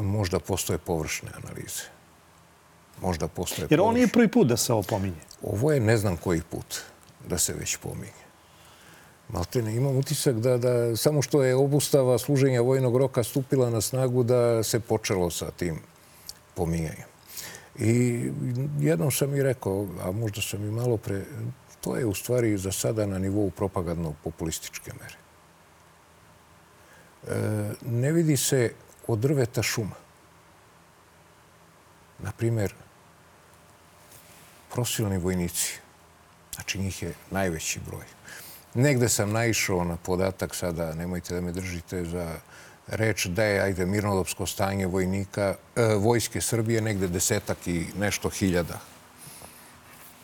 [0.00, 1.84] Možda postoje površne analize.
[3.02, 5.20] Možda postoje Jer ovo nije prvi put da se ovo pominje.
[5.42, 6.80] Ovo je ne znam koji put
[7.28, 8.27] da se već pominje.
[9.28, 14.22] Maltene, imam utisak da, da samo što je obustava služenja vojnog roka stupila na snagu
[14.22, 15.80] da se počelo sa tim
[16.54, 17.08] pominjanjem.
[17.78, 18.22] I
[18.80, 21.24] jednom sam i rekao, a možda sam i malo pre,
[21.80, 25.16] to je u stvari za sada na nivou propagandno-populističke mere.
[27.28, 28.72] E, ne vidi se
[29.06, 29.96] od drveta šuma.
[32.18, 32.74] Naprimer,
[34.72, 35.80] profesionalni vojnici,
[36.54, 38.17] znači njih je najveći broj
[38.78, 42.34] Negde sam naišao na podatak, sada nemojte da me držite za
[42.86, 48.78] reč, da je, ajde, mirnodopsko stanje vojnika, e, vojske Srbije negde desetak i nešto hiljada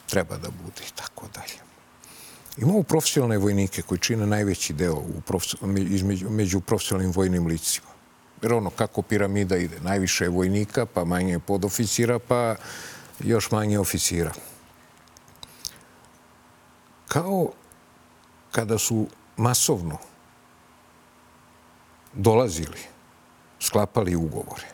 [0.06, 1.58] treba da bude i tako dalje.
[2.56, 5.38] Imamo profesionalne vojnike koji čine najveći deo u
[5.76, 7.90] između, među profesionalnim vojnim licima.
[8.42, 12.56] Jer ono, kako piramida ide, najviše je vojnika, pa manje podoficira, pa
[13.20, 14.32] još manje oficira.
[17.08, 17.52] Kao
[18.54, 19.98] kada su masovno
[22.12, 22.78] dolazili,
[23.60, 24.68] sklapali ugovore,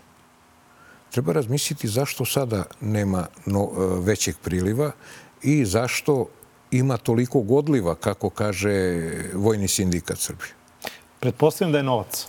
[1.10, 4.90] treba razmisliti zašto sada nema no, e, većeg priliva
[5.42, 6.26] i zašto
[6.70, 9.00] ima toliko godliva, kako kaže
[9.34, 10.54] Vojni sindikat Srbije.
[11.20, 12.26] Pretpostavljam da je novac.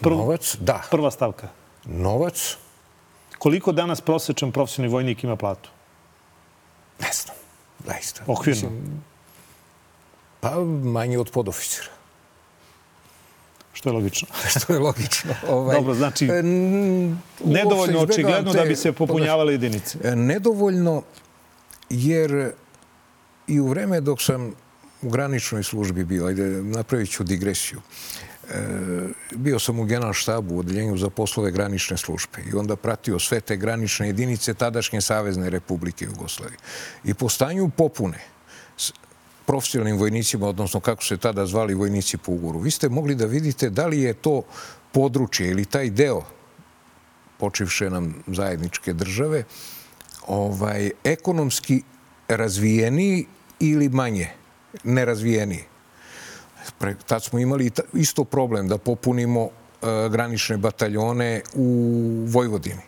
[0.00, 0.82] Prv, novac, da.
[0.90, 1.48] Prva stavka.
[1.84, 2.56] Novac
[3.40, 5.70] Koliko danas prosečan profesionalni vojnik ima platu?
[7.00, 7.36] Ne znam,
[7.86, 8.22] zaista.
[8.26, 8.70] Okvirno?
[10.40, 11.88] Pa manje od podoficira.
[13.72, 14.28] Što je logično.
[14.56, 15.34] Što je logično.
[15.48, 16.26] Ovaj, Dobro, znači,
[17.44, 19.98] nedovoljno očigledno da bi se popunjavale jedinice.
[20.04, 21.02] E, nedovoljno
[21.90, 22.52] jer
[23.46, 24.52] i u vreme dok sam
[25.02, 27.80] u graničnoj službi bio, ajde, napravit ću digresiju.
[28.50, 28.62] E,
[29.30, 33.56] bio sam u generalštabu u odeljenju za poslove granične službe i onda pratio sve te
[33.56, 36.58] granične jedinice tadašnje Savezne republike Jugoslavije.
[37.04, 38.18] I po stanju popune
[39.46, 43.70] profesionalnim vojnicima, odnosno kako se tada zvali vojnici po ugoru, vi ste mogli da vidite
[43.70, 44.42] da li je to
[44.92, 46.22] područje ili taj deo
[47.38, 49.44] počivše nam zajedničke države,
[50.26, 51.82] ovaj, ekonomski
[52.28, 53.26] razvijeniji
[53.60, 54.28] ili manje
[54.84, 55.64] nerazvijeniji.
[57.06, 59.48] Tad smo imali isto problem da popunimo e,
[60.10, 61.66] granične bataljone u
[62.28, 62.82] Vojvodini.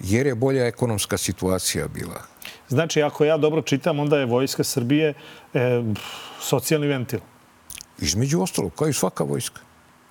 [0.00, 2.22] Jer je bolja ekonomska situacija bila.
[2.68, 5.14] Znači, ako ja dobro čitam, onda je Vojska Srbije
[5.54, 5.82] e,
[6.40, 7.20] socijalni ventil.
[7.98, 9.60] Između ostalog, kao i svaka vojska.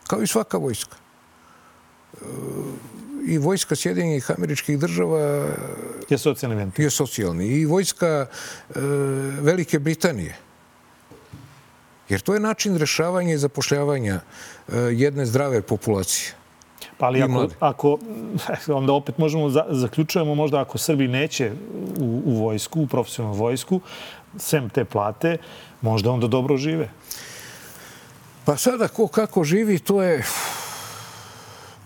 [0.08, 0.96] Kao i svaka vojska.
[2.13, 2.26] E,
[3.28, 5.48] I vojska Sjedinjenih američkih država...
[6.10, 6.86] Je socijalni ventil.
[6.86, 7.48] Je socijalni.
[7.48, 8.80] I vojska e,
[9.41, 10.48] Velike Britanije
[12.10, 14.20] Jer to je način rešavanja i zapošljavanja
[14.67, 16.34] e, jedne zdrave populacije.
[16.98, 17.98] Pa ali ako, ako,
[18.80, 21.52] onda opet možemo za, zaključujemo možda ako Srbi neće
[22.00, 23.82] u, u vojsku, u profesionalnu vojsku,
[24.38, 25.38] sem te plate,
[25.82, 26.90] možda onda dobro žive.
[28.46, 30.24] Pa sada ko kako živi, to je...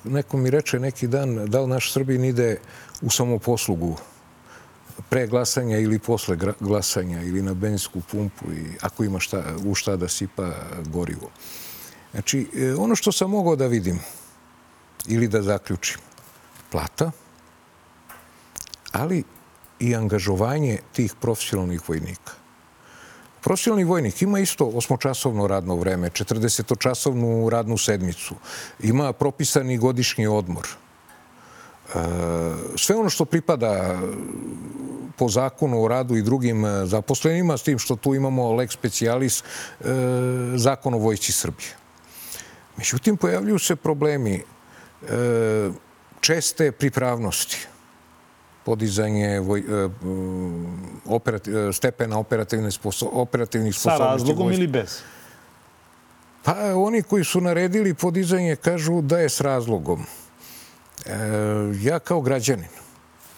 [0.04, 2.58] Neko mi reče neki dan da li naš Srbin ide
[3.02, 3.98] u samoposlugu
[5.10, 9.96] pre glasanja ili posle glasanja ili na benzinsku pumpu i ako ima šta, u šta
[9.96, 10.52] da sipa
[10.86, 11.30] gorivo.
[12.12, 14.00] Znači, e, ono što sam mogao da vidim
[15.08, 16.00] ili da zaključim,
[16.72, 17.12] plata,
[18.92, 19.24] ali
[19.80, 22.34] i angažovanje tih profesionalnih vojnika.
[23.42, 28.36] Profesionalni vojnik ima isto osmočasovno radno vreme, 40-časovnu radnu sedmicu,
[28.80, 30.68] ima propisani godišnji odmor–
[32.76, 34.00] sve ono što pripada
[35.18, 39.42] po zakonu o radu i drugim e, zaposlenima, s tim što tu imamo lex specialis,
[39.42, 39.44] e,
[40.56, 41.76] zakon o vojci Srbije.
[42.78, 44.44] Međutim, pojavljuju se problemi e,
[46.20, 47.68] česte pripravnosti,
[48.66, 49.42] podizanje
[51.74, 53.80] stepena operativnih sposobnosti.
[53.82, 55.00] Sa razlogom ili bez?
[56.44, 60.06] Pa oni koji su naredili podizanje kažu da je s razlogom.
[61.06, 61.18] E,
[61.82, 62.70] ja kao građanin,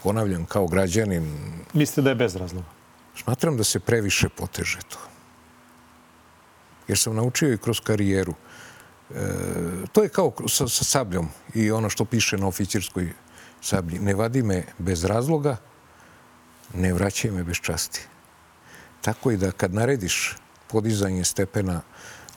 [0.03, 1.37] ponavljam, kao građanin...
[1.73, 2.67] Mislite da je bez razloga?
[3.23, 4.99] Smatram da se previše poteže to.
[6.87, 8.33] Jer sam naučio i kroz karijeru.
[8.33, 8.52] E,
[9.91, 13.13] to je kao sa, sa sabljom i ono što piše na oficirskoj
[13.61, 13.99] sablji.
[13.99, 15.57] Ne vadi me bez razloga,
[16.73, 18.07] ne vraćaj me bez časti.
[19.01, 20.35] Tako i da kad narediš
[20.67, 21.81] podizanje stepena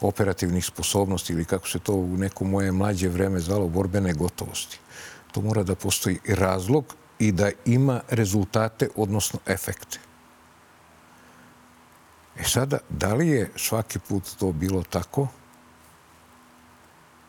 [0.01, 4.79] operativnih sposobnosti ili kako se to u neko moje mlađe vreme zvalo, borbene gotovosti
[5.37, 9.99] to mora da postoji razlog i da ima rezultate, odnosno efekte.
[12.39, 15.27] E sada, da li je svaki put to bilo tako?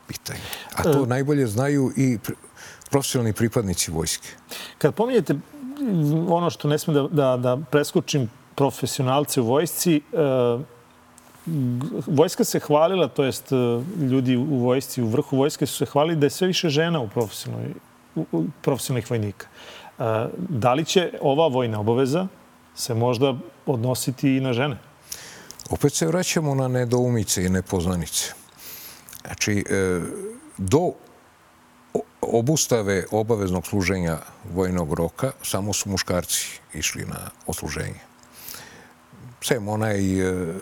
[0.08, 0.40] Pitanje.
[0.74, 1.06] A to e...
[1.06, 2.18] najbolje znaju i
[2.90, 4.28] profesionalni pripadnici vojske.
[4.78, 5.34] Kad pominjete
[6.28, 10.00] ono što ne sme da, da, da preskočim profesionalce u vojsci, e,
[12.06, 13.56] vojska se hvalila, to jest e,
[14.10, 17.08] ljudi u vojsci, u vrhu vojske su se hvalili da je sve više žena u
[17.08, 17.74] profesionalnoj
[18.62, 19.46] profesionalnih vojnika.
[19.46, 22.26] E, da li će ova vojna obaveza
[22.74, 23.34] se možda
[23.66, 24.78] odnositi i na žene?
[25.70, 28.37] Opet se vraćamo na nedoumice i nepoznanice.
[29.26, 30.00] Znači, e,
[30.58, 30.92] do
[32.20, 34.18] obustave obaveznog služenja
[34.54, 38.00] vojnog roka samo su muškarci išli na osluženje.
[39.42, 40.54] Sem onaj e,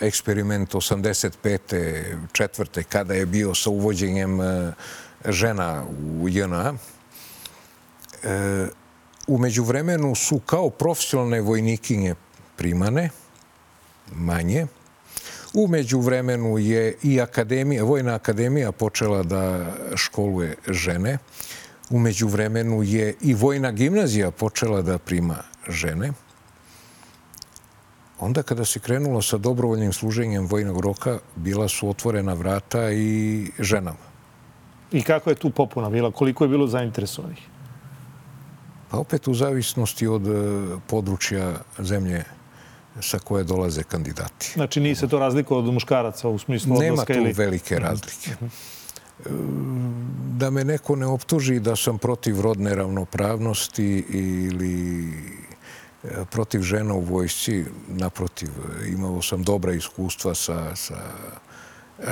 [0.00, 2.16] eksperiment 85.
[2.32, 4.38] četvrte, kada je bio sa uvođenjem
[5.24, 5.84] žena
[6.20, 6.74] u JNA.
[8.22, 8.66] E,
[9.26, 12.14] umeđu vremenu su kao profesionalne vojnikinje
[12.56, 13.10] primane,
[14.12, 14.66] manje.
[15.54, 21.18] Umeđu vremenu je i akademija, Vojna akademija počela da školuje žene.
[21.90, 25.36] Umeđu vremenu je i Vojna gimnazija počela da prima
[25.68, 26.12] žene.
[28.20, 34.08] Onda kada se krenulo sa dobrovoljnim služenjem vojnog roka, bila su otvorena vrata i ženama.
[34.92, 36.10] I kako je tu popuna bila?
[36.10, 37.46] Koliko je bilo zainteresovanih?
[38.90, 40.30] Pa opet u zavisnosti od e,
[40.86, 42.24] područja zemlje
[43.00, 44.52] sa koje dolaze kandidati.
[44.54, 47.12] Znači nije se to razliko od muškaraca u smislu odlaska?
[47.12, 48.30] Nema tu velike razlike.
[50.36, 55.08] da me neko ne optuži da sam protiv rodne ravnopravnosti ili
[56.04, 57.64] e, protiv žena u vojsci.
[57.88, 58.50] Naprotiv,
[58.88, 60.96] imao sam dobra iskustva sa, sa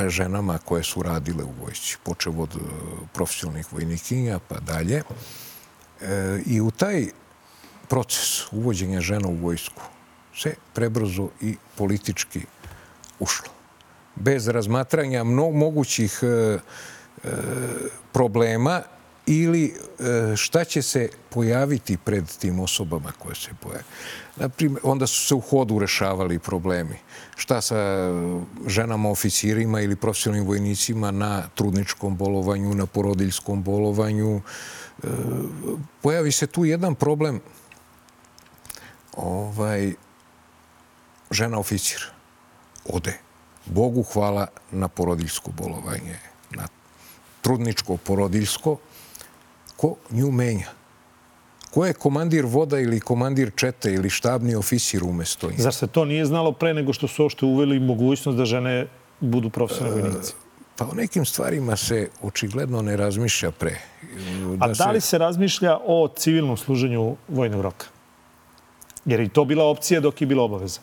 [0.08, 2.58] ženama koje su radile u vojsci, počeo od
[3.12, 5.02] profesionalnih vojnikinja pa dalje.
[6.46, 7.06] I u taj
[7.88, 9.82] proces uvođenja žena u vojsku
[10.36, 12.40] se prebrzo i politički
[13.18, 13.48] ušlo.
[14.14, 16.58] Bez razmatranja mogućih e, e,
[18.12, 18.82] problema
[19.26, 23.84] ili e, šta će se pojaviti pred tim osobama koje se pojave.
[24.36, 26.98] Naprimjer, onda su se u hodu rešavali problemi.
[27.36, 27.76] Šta sa
[28.66, 34.40] ženama oficirima ili profesionalnim vojnicima na trudničkom bolovanju, na porodiljskom bolovanju.
[36.02, 37.40] Pojavi se tu jedan problem
[39.16, 39.94] ovaj,
[41.30, 42.06] žena oficir
[42.84, 43.18] ode.
[43.66, 46.18] Bogu hvala na porodiljsko bolovanje,
[46.50, 46.68] na
[47.42, 48.78] trudničko porodiljsko.
[49.76, 50.70] Ko nju menja?
[51.70, 55.60] Ko je komandir voda ili komandir čete ili štabni oficir umesto njih?
[55.62, 58.86] Zar se to nije znalo pre nego što su ošte uveli mogućnost da žene
[59.20, 60.32] budu profesionalne vojnici?
[60.76, 63.78] Pa o nekim stvarima se očigledno ne razmišlja pre.
[64.56, 67.86] Da A da li se razmišlja o civilnom služenju vojnog roka?
[69.04, 70.80] Jer i to bila opcija dok je bila obaveza.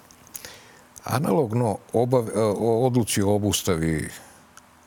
[1.04, 2.28] Analogno obav,
[2.60, 4.10] odluci o obustavi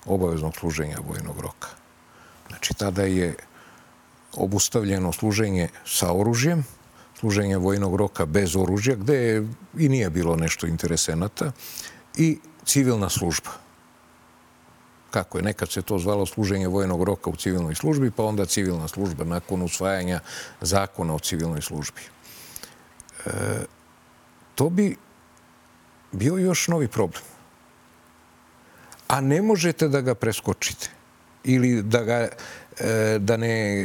[0.07, 1.69] obaveznog služenja vojnog roka.
[2.49, 3.35] Znači, tada je
[4.37, 6.65] obustavljeno služenje sa oružjem,
[7.19, 9.49] služenje vojnog roka bez oružja, gde je,
[9.79, 11.53] i nije bilo nešto interesenata,
[12.17, 13.51] i civilna služba.
[15.11, 15.45] Kako je?
[15.45, 19.63] Nekad se to zvalo služenje vojnog roka u civilnoj službi, pa onda civilna služba nakon
[19.63, 20.21] usvajanja
[20.61, 22.01] zakona o civilnoj službi
[24.55, 24.97] to bi
[26.12, 27.23] bio još novi problem.
[29.09, 30.90] A ne možete da ga preskočite
[31.45, 32.29] ili da ga
[32.81, 33.85] e, da ne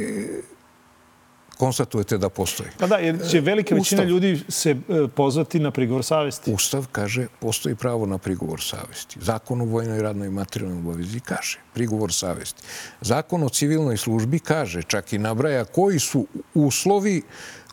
[1.61, 2.69] konstatujete da postoji.
[2.79, 6.53] Pa da, jer će velika većina ljudi se e, pozvati na prigovor savesti.
[6.53, 9.19] Ustav kaže, postoji pravo na prigovor savesti.
[9.21, 12.63] Zakon o vojnoj radnoj i materijalnoj obavezi kaže, prigovor savesti.
[13.01, 17.21] Zakon o civilnoj službi kaže, čak i nabraja koji su uslovi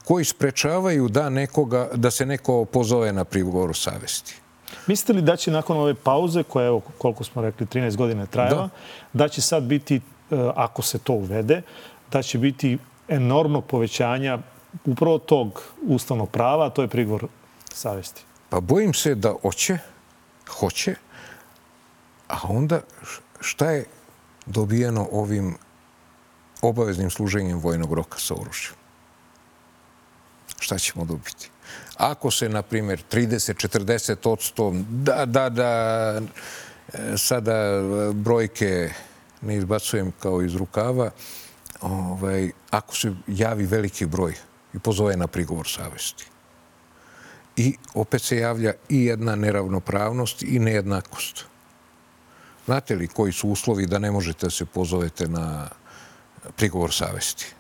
[0.09, 4.35] koji sprečavaju da, nekoga, da se neko pozove na prigovor savesti.
[4.87, 8.71] Mislite li da će nakon ove pauze, koja je, koliko smo rekli, 13 godina trajala,
[9.13, 9.25] da.
[9.25, 10.01] da će sad biti, e,
[10.57, 11.63] ako se to uvede,
[12.13, 14.39] da će biti enormnog povećanja
[14.85, 17.27] upravo tog ustavnog prava, a to je prigovor
[17.73, 18.25] savesti?
[18.49, 19.79] Pa bojim se da hoće,
[20.61, 20.95] hoće,
[22.29, 22.81] a onda
[23.41, 23.85] šta je
[24.47, 25.57] dobijeno ovim
[26.63, 28.78] obaveznim služenjem vojnog roka sa oružjem?
[30.59, 31.51] Šta ćemo dobiti?
[31.97, 35.73] Ako se, na primjer, 30-40 odsto, da, da, da,
[36.93, 38.91] e, sada brojke
[39.41, 41.11] ne izbacujem kao iz rukava,
[41.81, 44.35] ovaj, ako se javi veliki broj
[44.75, 46.27] i pozove na prigovor savesti.
[47.57, 51.45] I opet se javlja i jedna neravnopravnost i nejednakost.
[52.67, 55.69] Znate li koji su uslovi da ne možete da se pozovete na
[56.57, 57.55] prigovor savesti?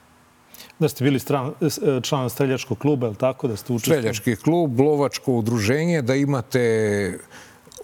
[0.79, 3.49] Da ste bili stran, e, član streljačkog kluba, je li tako?
[3.49, 4.01] Da ste učestvili?
[4.01, 7.19] Streljački klub, lovačko udruženje, da imate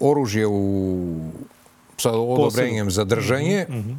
[0.01, 1.31] oružje u,
[1.97, 3.65] sa odobrenjem za držanje.
[3.69, 3.95] Mm -hmm.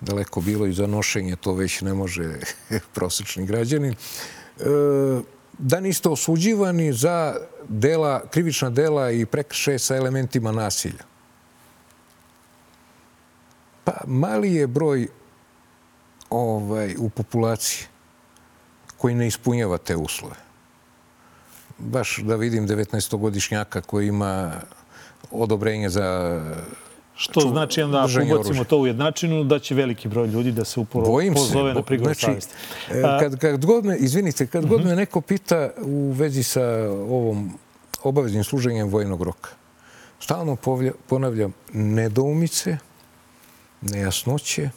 [0.00, 2.32] Daleko bilo i za nošenje, to već ne može
[2.94, 3.92] prosečni građanin.
[3.92, 4.64] E,
[5.58, 7.36] da niste osuđivani za
[7.68, 11.04] dela, krivična dela i prekršaje sa elementima nasilja.
[13.84, 15.08] Pa mali je broj
[16.30, 17.86] ovaj, u populaciji
[18.98, 20.34] koji ne ispunjava te uslove.
[21.78, 24.52] Baš da vidim 19-godišnjaka koji ima
[25.30, 26.40] odobrenje za
[27.14, 28.64] Što ču, znači onda ako ubacimo oružja.
[28.64, 31.82] to u jednačinu, da će veliki broj ljudi da se uporo Bojim pozove se, na
[31.82, 32.54] prigovor znači, savjesti.
[32.90, 34.72] E, kad, kad god me, izvinite, kad uh -huh.
[34.72, 34.88] god mhm.
[34.88, 37.58] me neko pita u vezi sa ovom
[38.02, 39.50] obaveznim služenjem vojnog roka,
[40.20, 40.56] stalno
[41.06, 42.78] ponavljam nedoumice,
[43.80, 44.70] nejasnoće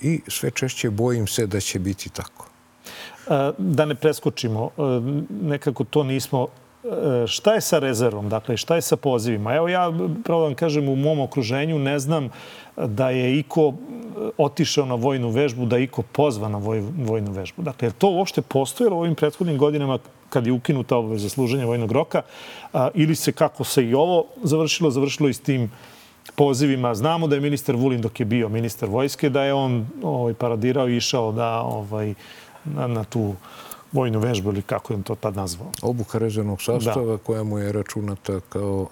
[0.00, 2.48] i sve češće bojim se da će biti tako.
[3.58, 4.82] Da ne preskočimo, e,
[5.42, 6.46] nekako to nismo
[6.84, 9.54] e, šta je sa rezervom, dakle, šta je sa pozivima?
[9.54, 9.92] Evo ja,
[10.24, 12.28] pravo da vam kažem, u mom okruženju ne znam
[12.76, 13.72] da je iko
[14.38, 17.62] otišao na vojnu vežbu, da je iko pozva na voj, vojnu vežbu.
[17.62, 19.98] Dakle, je to uopšte postojalo u ovim prethodnim godinama
[20.28, 22.22] kad je ukinuta obaveza služenja vojnog roka
[22.94, 25.70] ili se kako se i ovo završilo, završilo i s tim
[26.34, 26.94] pozivima.
[26.94, 30.88] Znamo da je ministar Vulin dok je bio ministar vojske, da je on ovaj, paradirao
[30.88, 32.14] i išao da ovaj,
[32.74, 33.34] na, na tu
[33.92, 35.70] vojnu vežbu ili kako je to tad nazvao.
[35.82, 37.18] Obuka rezervnog sastava da.
[37.18, 38.88] koja mu je računata kao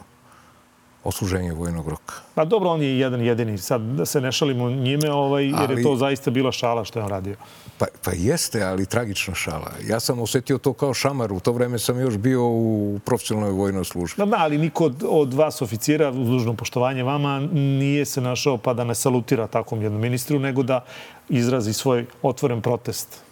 [1.05, 2.14] odsluženje vojnog roka.
[2.35, 3.59] Pa dobro, on je jedan jedini.
[3.59, 6.99] Sad da se ne šalimo njime, ovaj, jer ali, je to zaista bila šala što
[6.99, 7.37] je on radio.
[7.79, 9.72] Pa, pa jeste, ali tragična šala.
[9.89, 11.33] Ja sam osetio to kao šamar.
[11.33, 14.18] U to vreme sam još bio u profesionalnoj vojnoj službi.
[14.18, 18.59] Da, da, ali niko od, od vas oficira, uz dužno poštovanje vama, nije se našao
[18.59, 20.85] pa da ne salutira takvom jednom ministru, nego da
[21.29, 23.25] izrazi svoj otvoren protest.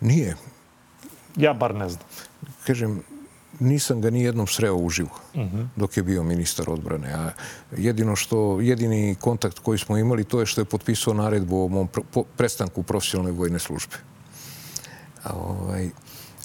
[0.00, 0.36] Nije.
[1.36, 2.04] Ja bar ne znam.
[2.66, 3.02] Kažem,
[3.60, 5.10] nisam ga ni jednom sreo uživo
[5.76, 7.12] dok je bio ministar odbrane.
[7.12, 7.30] A
[7.76, 11.88] jedino što, jedini kontakt koji smo imali to je što je potpisao naredbu o mom
[12.36, 13.96] prestanku profesionalne vojne službe.
[15.24, 15.86] A, ovaj,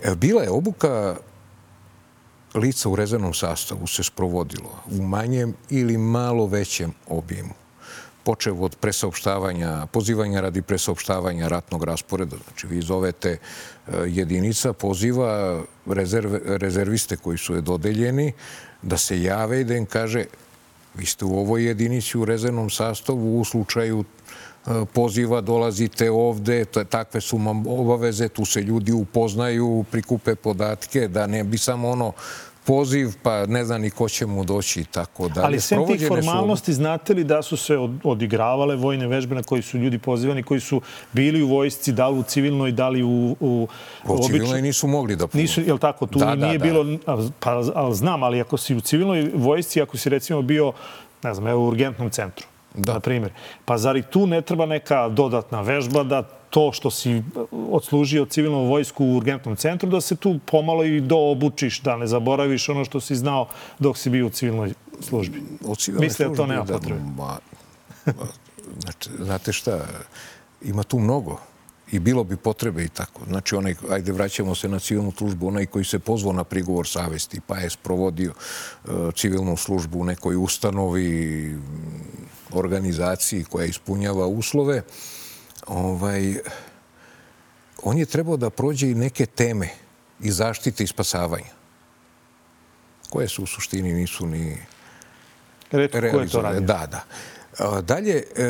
[0.03, 1.15] e, bila je obuka
[2.55, 7.60] lica u rezervnom sastavu se sprovodilo u manjem ili malo većem obimu
[8.23, 12.37] počeo od presaopštavanja, pozivanja radi presaopštavanja ratnog rasporeda.
[12.47, 13.37] Znači, vi zovete e,
[14.07, 18.33] jedinica, poziva rezerve, rezerviste koji su je dodeljeni
[18.81, 20.25] da se jave i da im kaže
[20.95, 27.21] vi ste u ovoj jedinici u rezervnom sastavu u slučaju e, poziva dolazite ovde, takve
[27.21, 32.13] su obaveze, tu se ljudi upoznaju, prikupe podatke, da ne bi samo ono
[32.65, 35.45] poziv, pa ne zna ni ko će mu doći i tako dalje.
[35.45, 36.75] Ali sve tih formalnosti, su...
[36.75, 40.81] znate li da su se odigravale vojne vežbe na koji su ljudi pozivani, koji su
[41.13, 43.67] bili u vojsci, da li u civilnoj, da li u, u, u
[44.13, 44.27] običnoj?
[44.27, 45.41] civilnoj nisu mogli da puno.
[45.41, 46.07] Nisu, jel tako?
[46.07, 47.29] Tu da, nije da, bilo, da.
[47.39, 50.73] pa ali znam, ali ako si u civilnoj vojsci, ako si recimo bio,
[51.23, 52.93] ne znam, evo u urgentnom centru, da.
[52.93, 53.31] na primjer,
[53.65, 58.65] pa zar i tu ne treba neka dodatna vežba da to što si odslužio civilnu
[58.65, 62.99] vojsku u urgentnom centru, da se tu pomalo i doobučiš, da ne zaboraviš ono što
[62.99, 63.47] si znao
[63.79, 65.41] dok si bio u civilnoj službi.
[65.77, 67.01] Civilne Misle da to nema da, potrebe?
[67.17, 67.37] Ma,
[68.81, 69.79] znači, znate šta,
[70.61, 71.50] ima tu mnogo
[71.91, 73.21] i bilo bi potrebe i tako.
[73.27, 77.41] Znači, onaj, ajde, vraćamo se na civilnu službu, onaj koji se pozvao na prigovor savesti,
[77.47, 81.57] pa je sprovodio uh, civilnu službu u nekoj ustanovi,
[82.53, 84.81] organizaciji koja ispunjava uslove,
[85.67, 86.35] ovaj,
[87.83, 89.69] on je trebao da prođe i neke teme
[90.19, 91.53] i zaštite i spasavanja,
[93.09, 94.57] koje su u suštini nisu ni
[95.71, 96.61] Retko, ko je to radio?
[96.61, 97.01] Da, da.
[97.81, 98.45] Dalje, e,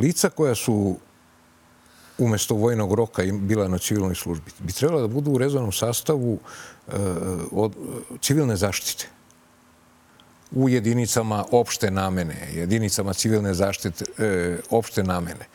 [0.00, 0.96] lica koja su
[2.18, 6.92] umesto vojnog roka bila na civilnoj službi, bi trebala da budu u rezovnom sastavu e,
[7.52, 7.72] od
[8.20, 9.08] civilne zaštite
[10.50, 15.46] u jedinicama opšte namene, jedinicama civilne zaštite e, opšte namene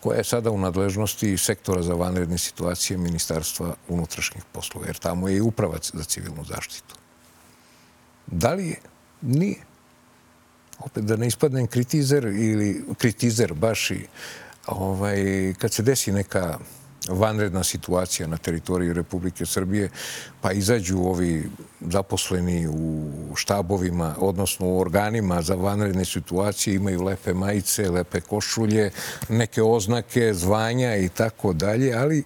[0.00, 5.36] koja je sada u nadležnosti sektora za vanredne situacije Ministarstva unutrašnjih poslova, jer tamo je
[5.36, 6.94] i upravac za civilnu zaštitu.
[8.26, 8.76] Da li je?
[9.22, 9.56] Nije.
[10.78, 14.06] Opet da ne ispadnem kritizer ili kritizer baš i
[14.66, 16.58] ovaj, kad se desi neka
[17.08, 19.90] vanredna situacija na teritoriji Republike Srbije,
[20.40, 21.50] pa izađu ovi
[21.80, 28.90] zaposleni u štabovima, odnosno u organima za vanredne situacije, imaju lepe majice, lepe košulje,
[29.28, 32.24] neke oznake, zvanja i tako dalje, ali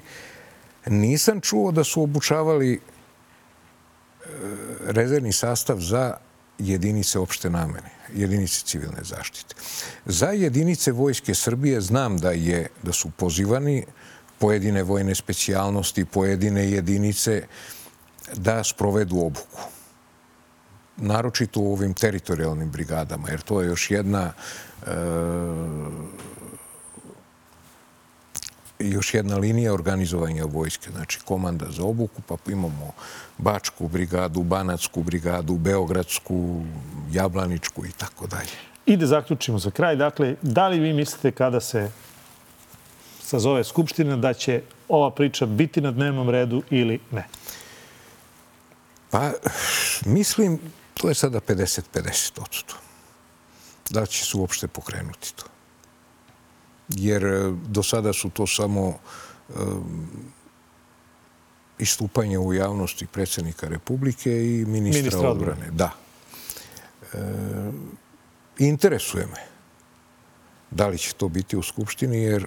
[0.87, 2.81] nisam čuo da su obučavali e,
[4.87, 6.17] rezervni sastav za
[6.59, 9.55] jedinice opšte namene, jedinice civilne zaštite.
[10.05, 13.85] Za jedinice Vojske Srbije znam da je da su pozivani
[14.39, 17.47] pojedine vojne specijalnosti, pojedine jedinice
[18.35, 19.61] da sprovedu obuku.
[20.97, 24.33] Naročito u ovim teritorijalnim brigadama, jer to je još jedna
[24.87, 24.91] e,
[28.81, 30.91] još jedna linija organizovanja vojske.
[30.91, 32.93] Znači, komanda za obuku, pa imamo
[33.39, 36.63] Bačku brigadu, Banatsku brigadu, Beogradsku,
[37.13, 38.57] Jablaničku i tako dalje.
[38.87, 39.97] I da zaključimo za kraj.
[39.97, 41.91] Dakle, da li vi mislite kada se
[43.23, 47.27] sazove Skupština da će ova priča biti na dnevnom redu ili ne?
[49.11, 49.33] Pa,
[50.05, 50.59] mislim,
[50.95, 52.75] to je sada 50-50 odsuto.
[53.91, 55.45] Da će se uopšte pokrenuti to.
[56.97, 60.09] Jer e, do sada su to samo um,
[61.79, 65.71] istupanje u javnosti predsjednika Republike i ministra, ministra odbrane.
[65.71, 65.91] Da.
[67.13, 67.19] E,
[68.59, 69.51] interesuje me
[70.71, 72.47] da li će to biti u Skupštini, jer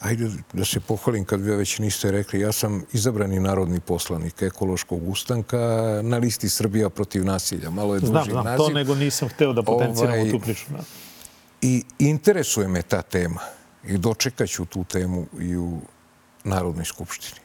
[0.00, 2.40] Ajde da se pohvalim kad vi već niste rekli.
[2.40, 5.58] Ja sam izabrani narodni poslanik ekološkog ustanka
[6.02, 7.70] na listi Srbija protiv nasilja.
[7.70, 8.66] Malo je duži znam, znam, naziv.
[8.66, 10.66] to nego nisam hteo da potenciramo ovaj, tu priču.
[11.62, 13.40] I interesuje me ta tema.
[13.84, 15.80] I dočekat ću tu temu i u
[16.44, 17.40] Narodnoj skupštini.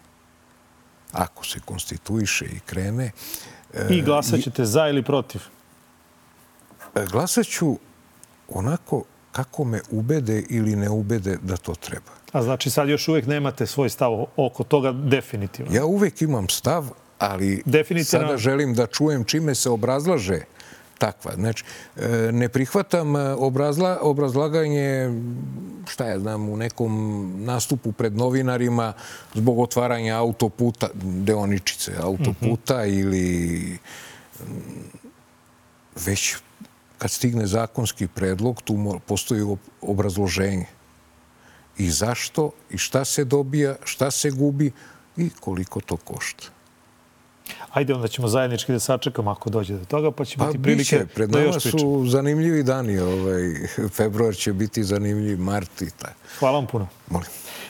[1.11, 3.11] Ako se konstituiše i krene.
[3.89, 5.41] I glasat ćete za ili protiv?
[6.95, 7.77] E, glasat ću
[8.47, 12.11] onako kako me ubede ili ne ubede da to treba.
[12.31, 15.75] A znači sad još uvek nemate svoj stav oko toga definitivno?
[15.75, 16.89] Ja uvek imam stav,
[17.19, 17.63] ali
[18.05, 20.41] sada želim da čujem čime se obrazlaže
[21.03, 21.35] takva.
[21.35, 21.63] Znači,
[21.97, 25.11] e, ne prihvatam e, obrazla, obrazlaganje,
[25.87, 26.93] šta ja znam, u nekom
[27.43, 28.93] nastupu pred novinarima
[29.33, 32.99] zbog otvaranja autoputa, deoničice autoputa mm -hmm.
[32.99, 33.77] ili
[36.05, 36.35] već
[36.97, 39.43] kad stigne zakonski predlog, tu postoji
[39.81, 40.65] obrazloženje.
[41.77, 44.71] I zašto, i šta se dobija, šta se gubi
[45.17, 46.47] i koliko to košta.
[47.73, 50.97] Ajde, onda ćemo zajednički da sačekamo ako dođe do toga, pa će pa biti prilike
[50.97, 51.05] biće.
[51.15, 52.99] Pred nama su zanimljivi dani.
[52.99, 53.53] Ovaj,
[53.89, 56.13] februar će biti zanimljiv, mart i tako.
[56.39, 56.87] Hvala vam puno.
[57.09, 57.27] Molim.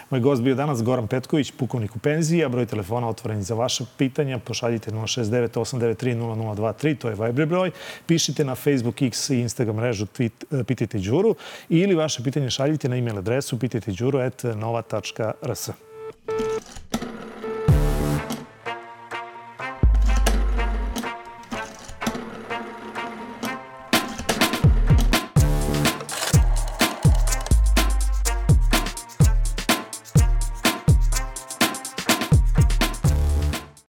[0.10, 3.86] Moj gost bio danas Goran Petković, pukovnik u penziji, a broj telefona otvoren za vaše
[3.97, 4.39] pitanja.
[4.39, 7.72] Pošaljite 069 893 0023, to je Viber broj.
[8.06, 11.36] Pišite na Facebook, X i Instagram mrežu tweet, Pitajte Đuru
[11.70, 15.70] ili vaše pitanje šaljite na e-mail adresu pitajteđuru.nova.rs.